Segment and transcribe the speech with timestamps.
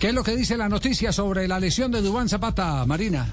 [0.00, 3.26] ¿Qué es lo que dice la noticia sobre la lesión de Dubán Zapata, Marina?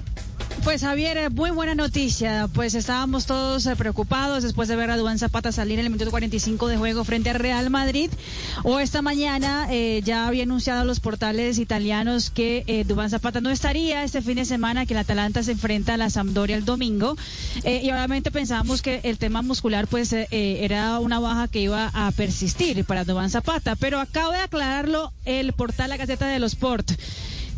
[0.68, 2.46] Pues Javier, muy buena noticia.
[2.52, 6.10] Pues estábamos todos eh, preocupados después de ver a Dubán Zapata salir en el minuto
[6.10, 8.10] 45 de juego frente a Real Madrid.
[8.64, 13.40] O esta mañana eh, ya había anunciado a los portales italianos que eh, Dubán Zapata
[13.40, 16.66] no estaría este fin de semana, que el Atalanta se enfrenta a la Sampdoria el
[16.66, 17.16] domingo.
[17.64, 21.90] Eh, y obviamente pensábamos que el tema muscular pues eh, era una baja que iba
[21.94, 23.74] a persistir para Dubán Zapata.
[23.74, 26.90] Pero acaba de aclararlo el portal La Gaceta de los Sport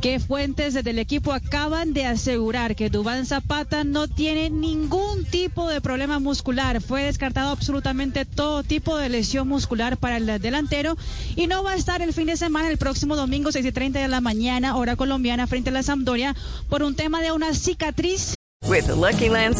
[0.00, 5.68] que fuentes desde el equipo acaban de asegurar que Dubán Zapata no tiene ningún tipo
[5.68, 6.80] de problema muscular.
[6.80, 10.96] Fue descartado absolutamente todo tipo de lesión muscular para el delantero
[11.37, 14.01] y no va a estar el fin de semana, el próximo domingo, 6 y 30
[14.01, 16.35] de la mañana, hora colombiana, frente a la Sampdoria,
[16.68, 18.35] por un tema de una cicatriz.
[18.66, 19.57] With the Lucky Land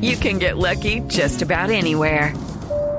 [0.00, 2.34] you can get lucky just about anywhere.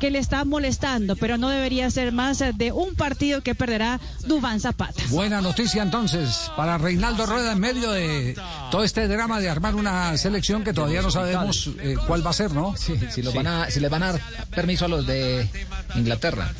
[0.00, 4.58] Que le está molestando, pero no debería ser más de un partido que perderá Dubán
[4.58, 5.02] Zapata.
[5.10, 8.34] Buena noticia entonces para Reinaldo Rueda en medio de
[8.70, 12.32] todo este drama de armar una selección que todavía no sabemos eh, cuál va a
[12.32, 12.74] ser, ¿no?
[12.76, 14.20] Sí, si, lo Van a, si les van a dar
[14.50, 15.48] permiso a los de
[15.94, 16.50] Inglaterra.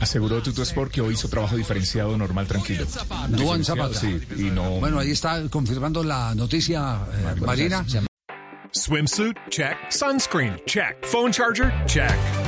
[0.00, 2.84] Aseguró Tuto Sport que hoy hizo trabajo diferenciado, normal, tranquilo.
[3.28, 3.98] Dubán Zapata.
[3.98, 4.72] Sí, y no...
[4.72, 7.84] Bueno, ahí está confirmando la noticia, eh, Marina.
[8.72, 9.36] Swimsuit?
[9.50, 9.76] Check.
[9.90, 10.60] Sunscreen?
[10.66, 11.04] Check.
[11.06, 11.72] Phone charger?
[11.86, 12.47] Check.